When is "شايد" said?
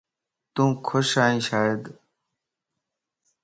1.47-1.81